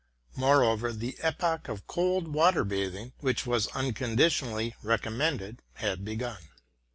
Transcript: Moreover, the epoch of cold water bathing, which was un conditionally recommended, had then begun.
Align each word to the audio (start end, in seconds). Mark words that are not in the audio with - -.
Moreover, 0.35 0.91
the 0.93 1.15
epoch 1.21 1.67
of 1.67 1.85
cold 1.85 2.29
water 2.29 2.63
bathing, 2.65 3.13
which 3.19 3.45
was 3.45 3.69
un 3.75 3.93
conditionally 3.93 4.73
recommended, 4.81 5.61
had 5.75 5.99
then 5.99 6.05
begun. 6.05 6.39